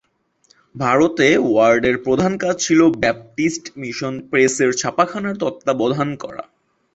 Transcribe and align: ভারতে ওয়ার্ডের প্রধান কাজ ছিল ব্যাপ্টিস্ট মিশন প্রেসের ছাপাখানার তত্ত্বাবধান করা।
ভারতে 0.75 1.27
ওয়ার্ডের 1.45 1.97
প্রধান 2.03 2.33
কাজ 2.37 2.55
ছিল 2.59 2.79
ব্যাপ্টিস্ট 3.01 3.65
মিশন 3.77 4.13
প্রেসের 4.29 4.71
ছাপাখানার 4.73 5.35
তত্ত্বাবধান 5.37 6.09
করা। 6.23 6.43